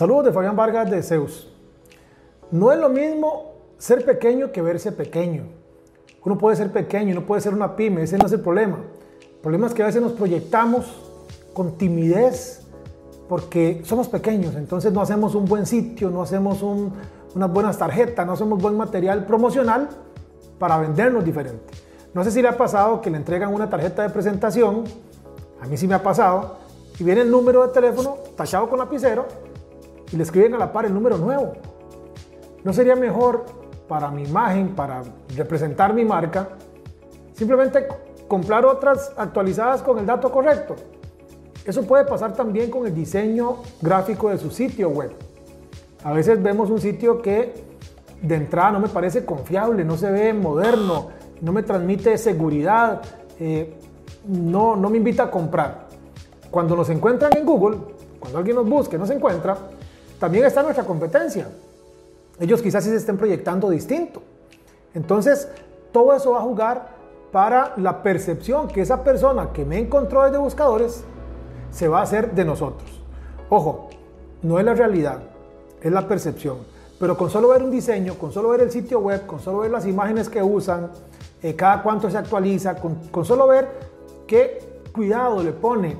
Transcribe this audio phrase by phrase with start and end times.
[0.00, 1.46] Saludos de Fabián Vargas de Zeus.
[2.50, 5.42] No es lo mismo ser pequeño que verse pequeño.
[6.24, 8.78] Uno puede ser pequeño, no puede ser una pyme, ese no es el problema.
[9.20, 10.86] El problema es que a veces nos proyectamos
[11.52, 12.62] con timidez
[13.28, 18.32] porque somos pequeños, entonces no hacemos un buen sitio, no hacemos unas buenas tarjetas, no
[18.32, 19.90] hacemos buen material promocional
[20.58, 21.74] para vendernos diferente.
[22.14, 24.84] No sé si le ha pasado que le entregan una tarjeta de presentación,
[25.60, 26.56] a mí sí me ha pasado,
[26.98, 29.50] y viene el número de teléfono tachado con lapicero
[30.12, 31.52] y le escriben a la par el número nuevo.
[32.64, 33.46] ¿No sería mejor
[33.88, 35.02] para mi imagen, para
[35.36, 36.48] representar mi marca,
[37.32, 37.86] simplemente
[38.28, 40.76] comprar otras actualizadas con el dato correcto?
[41.64, 45.12] Eso puede pasar también con el diseño gráfico de su sitio web.
[46.04, 47.70] A veces vemos un sitio que
[48.22, 51.08] de entrada no me parece confiable, no se ve moderno,
[51.40, 53.02] no me transmite seguridad,
[53.38, 53.74] eh,
[54.26, 55.88] no, no me invita a comprar.
[56.50, 57.78] Cuando nos encuentran en Google,
[58.18, 59.56] cuando alguien nos busca y nos encuentra,
[60.20, 61.48] también está nuestra competencia.
[62.38, 64.22] Ellos quizás sí se estén proyectando distinto.
[64.94, 65.48] Entonces,
[65.92, 66.88] todo eso va a jugar
[67.32, 71.04] para la percepción que esa persona que me encontró desde buscadores
[71.70, 73.00] se va a hacer de nosotros.
[73.48, 73.88] Ojo,
[74.42, 75.22] no es la realidad,
[75.80, 76.58] es la percepción.
[76.98, 79.70] Pero con solo ver un diseño, con solo ver el sitio web, con solo ver
[79.70, 80.90] las imágenes que usan,
[81.42, 83.68] eh, cada cuánto se actualiza, con, con solo ver
[84.26, 85.96] qué cuidado le pone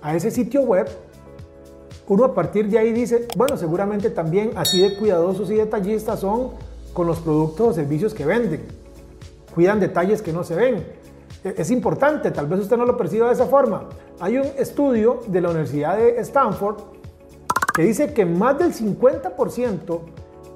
[0.00, 0.88] a ese sitio web,
[2.10, 6.50] uno a partir de ahí dice, bueno, seguramente también así de cuidadosos y detallistas son
[6.92, 8.66] con los productos o servicios que venden.
[9.54, 10.84] Cuidan detalles que no se ven.
[11.44, 13.84] E, es importante, tal vez usted no lo perciba de esa forma.
[14.18, 16.78] Hay un estudio de la Universidad de Stanford
[17.72, 20.00] que dice que más del 50%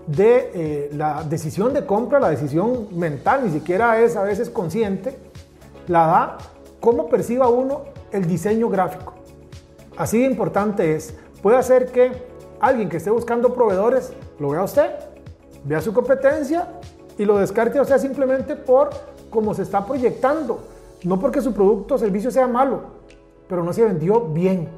[0.08, 5.16] de eh, la decisión de compra, la decisión mental, ni siquiera es a veces consciente,
[5.86, 6.38] la da
[6.80, 9.14] cómo perciba uno el diseño gráfico.
[9.96, 11.14] Así de importante es
[11.44, 12.10] puede hacer que
[12.58, 14.90] alguien que esté buscando proveedores lo vea a usted,
[15.62, 16.68] vea su competencia
[17.18, 18.88] y lo descarte a usted simplemente por
[19.28, 20.60] cómo se está proyectando.
[21.02, 22.80] No porque su producto o servicio sea malo,
[23.46, 24.70] pero no se vendió bien.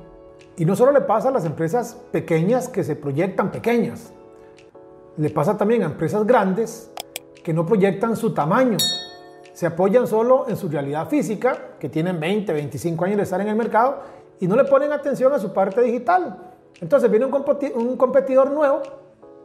[0.56, 4.12] Y no solo le pasa a las empresas pequeñas que se proyectan pequeñas,
[5.18, 6.90] le pasa también a empresas grandes
[7.44, 8.78] que no proyectan su tamaño,
[9.52, 13.46] se apoyan solo en su realidad física, que tienen 20, 25 años de estar en
[13.46, 14.00] el mercado,
[14.40, 16.54] y no le ponen atención a su parte digital.
[16.80, 18.82] Entonces viene un, competidor nuevo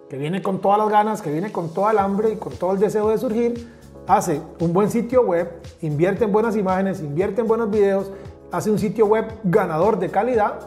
[0.09, 2.73] que viene con todas las ganas, que viene con toda el hambre y con todo
[2.73, 3.71] el deseo de surgir,
[4.07, 5.49] hace un buen sitio web,
[5.81, 8.11] invierte en buenas imágenes, invierte en buenos videos,
[8.51, 10.59] hace un sitio web ganador de calidad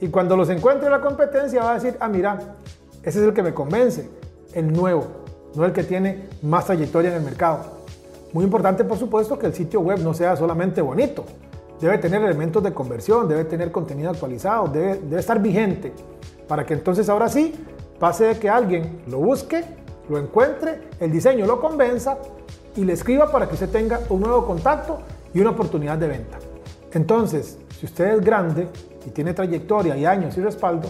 [0.00, 2.38] y cuando los encuentre en la competencia va a decir, ah, mira,
[3.02, 4.08] ese es el que me convence,
[4.52, 5.06] el nuevo,
[5.56, 7.78] no el que tiene más trayectoria en el mercado.
[8.32, 11.24] Muy importante, por supuesto, que el sitio web no sea solamente bonito,
[11.80, 15.92] debe tener elementos de conversión, debe tener contenido actualizado, debe, estar vigente,
[16.46, 17.54] para que entonces ahora sí
[17.98, 19.64] pase de que alguien lo busque,
[20.08, 22.18] lo encuentre, el diseño lo convenza
[22.76, 25.00] y le escriba para que usted tenga un nuevo contacto
[25.34, 26.38] y una oportunidad de venta.
[26.92, 28.68] Entonces, si usted es grande
[29.06, 30.88] y tiene trayectoria y años y respaldo,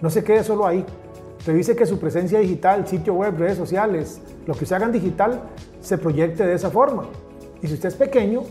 [0.00, 0.84] no se quede solo ahí.
[1.46, 5.42] Revise que su presencia digital, sitio web, redes sociales, lo que usted haga en digital,
[5.80, 7.04] se proyecte de esa forma.
[7.62, 8.42] Y si usted es pequeño,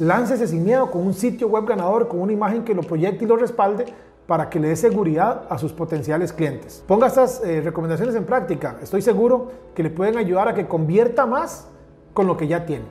[0.00, 3.28] Láncese sin miedo con un sitio web ganador, con una imagen que lo proyecte y
[3.28, 3.84] lo respalde
[4.26, 6.82] para que le dé seguridad a sus potenciales clientes.
[6.88, 8.78] Ponga estas eh, recomendaciones en práctica.
[8.82, 11.68] Estoy seguro que le pueden ayudar a que convierta más
[12.12, 12.84] con lo que ya tiene.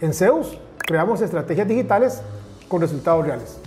[0.00, 2.22] En Zeus creamos estrategias digitales
[2.68, 3.58] con resultados reales.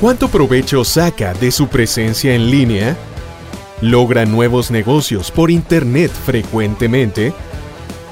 [0.00, 2.96] ¿Cuánto provecho saca de su presencia en línea?
[3.80, 7.32] ¿Logra nuevos negocios por Internet frecuentemente?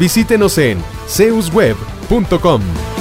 [0.00, 2.99] Visítenos en zeusweb.com.